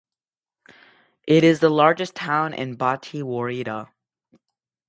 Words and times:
It 1.27 1.43
is 1.43 1.59
the 1.59 1.69
largest 1.69 2.15
town 2.15 2.55
in 2.55 2.73
Bati 2.75 3.21
woreda. 3.21 3.89